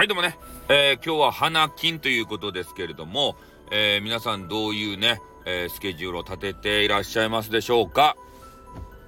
[0.00, 0.38] はい、どうもね、
[0.70, 3.36] えー、今日は花金ということですけれども、
[3.70, 8.16] えー、皆さんどういうね、えー、スケジュールを立てていらっしゃいますでしょうか。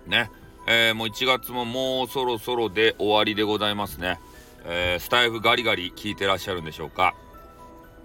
[0.06, 0.30] ね、
[0.66, 4.20] え、もう1月ももうそろそろで終わりでございますね。
[4.66, 7.14] えスタイフガリガリ聞いてらっしゃるんでしょうか。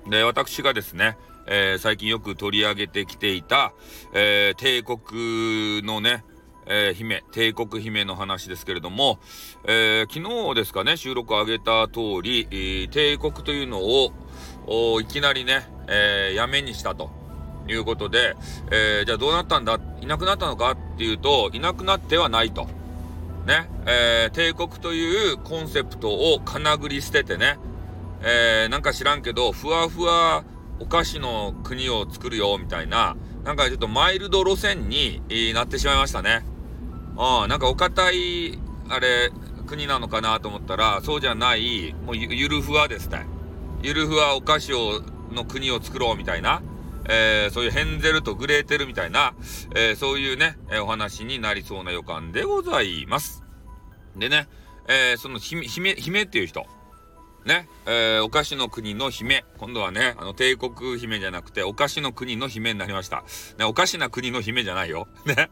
[0.09, 3.73] で、私がですね、え最近よく取り上げてきていた、
[4.13, 6.23] え帝国のね、
[6.69, 9.19] えー、姫、帝国姫の話ですけれども、
[9.65, 14.11] えー、昨日ですかね、収録上げた通り、えー、帝国というのを、
[15.01, 17.09] いきなりね、えー、やめにしたと
[17.67, 18.35] いうことで、
[18.71, 19.79] えー、じゃあどうなったんだ？
[20.01, 22.67] いなくなったのかっていうと、いなくなってはないと。
[23.45, 27.57] ね、えー、帝国というコンセプトをかなぐり捨ててね、
[28.21, 30.43] えー、なんか知らんけど、ふわふわ
[30.79, 33.15] お菓子の国を作るよ、みたいな、
[33.45, 35.21] なんかちょっとマイルド路線に
[35.53, 36.43] なってしまいましたね。
[37.17, 39.31] ああ、なんかお堅い、あれ、
[39.65, 43.25] 国なのかなと思ったら、そうじゃない、もうゆるふわですね。
[43.81, 45.01] ゆるふわお菓子を、
[45.31, 46.61] の国を作ろうみたいな、
[47.09, 49.33] えー、そういうヘンゼルとグレーテルみたいな、
[49.75, 53.43] えー、そういうね、え、お話になりそうな予感でございます。
[54.15, 54.47] でね、
[54.87, 56.65] えー、その姫、姫、姫っていう人。
[57.47, 59.45] ね、えー、お菓子の国の姫。
[59.57, 63.23] 今度はね、あの、帝国姫じゃなくて、お菓子の国の姫になりました。
[63.57, 65.07] ね、おかしな国の姫じゃないよ。
[65.25, 65.49] ね。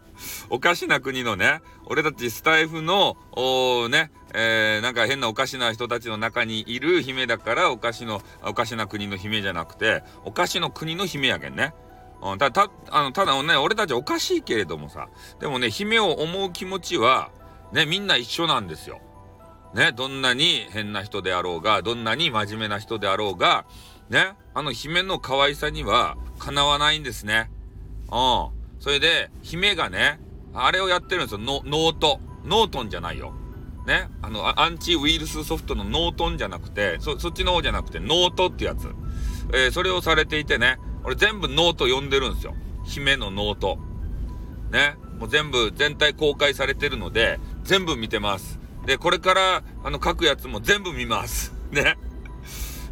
[0.49, 11.73] おかしな国のね、俺たちスタイフの、おね、えー、なんか変なおかしな人たちの中にいる姫だから、おかしの、おかしな国の姫じゃなくて、おかしの国の姫やけんね。
[12.21, 15.07] うん、た、た、あの、ただね、俺たちおかしいけれどもさ、
[15.39, 17.31] でもね、姫を思う気持ちは、
[17.71, 18.99] ね、みんな一緒なんですよ。
[19.75, 23.65] ね、どんなに変な人であろうが、どんなに真面目な人であろうが、
[24.09, 27.51] ね、あの姫の可愛さにはかなわないんですね。
[28.09, 28.49] うん。
[28.79, 30.21] それで、姫がね、
[30.53, 31.39] あれをやってるんですよ。
[31.39, 32.21] ノート。
[32.45, 33.33] ノートンじゃないよ。
[33.85, 34.07] ね。
[34.21, 38.87] あの、アンチウイルスソフトのノートンじゃなくて、そ、そっちの方じゃなくて、ノートってやつ。
[39.53, 42.55] えー、それをされていてね、俺全部ノート読んでるんですよ。
[42.85, 43.77] 姫のノート。
[44.71, 44.95] ね。
[45.19, 48.63] もう全部、全体公開されてるので、全部見てます。
[48.85, 51.53] で、これから、あの、書くやつも全部見ます。
[51.71, 51.97] ね。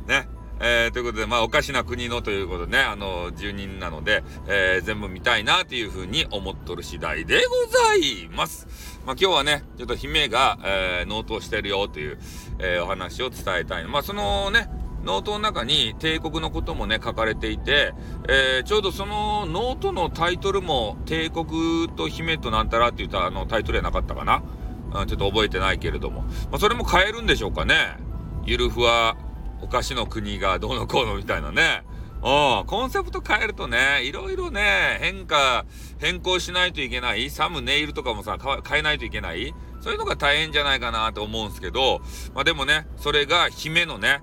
[0.07, 0.27] ね。
[0.59, 8.67] えー、ということで、まあ、お菓子の国のということでね、あの、住人なので、えー、全部見たいなというふうに思っとる次第でございます。
[9.05, 12.19] まあ、今日はね、ちょっと姫が、えー、ノートをしてるよという、
[12.59, 13.85] えー、お話を伝えたい。
[13.85, 14.69] まあ、そのね、
[15.03, 17.93] ノートの中に帝国のこともね、書かれていて、
[18.29, 24.43] えー、ちょうどそのノートのタイトルも、帝国と姫となんたらって言ったあのタイトルやなかったかな。
[24.93, 26.21] うん、ちょっと覚えてないけれども。
[26.21, 27.97] まあ、それも変えるんでしょうかね。
[28.45, 29.17] ゆるふわ、
[29.61, 31.83] お菓子の国がどうのこうのみたいなね。
[32.23, 35.65] うん、コンセプト変えるとね、いろいろね、変化、
[35.99, 37.29] 変更しないといけない。
[37.29, 39.53] サムネイルとかもさ、変えないといけない。
[39.81, 42.01] そういうのが大変じゃないかなと思うんですけど、
[42.33, 44.21] まあでもね、それが姫のね、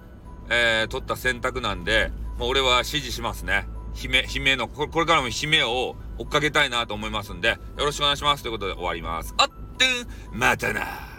[0.48, 3.66] えー、取った選択なんで、まあ、俺は支持しますね。
[3.92, 8.42] 姫、姫の、これからも姫を追っかけたいなと思いますんで、よろしくお願いします。
[8.42, 9.34] ということで終わります。
[9.36, 9.48] あっ
[10.32, 11.09] またな。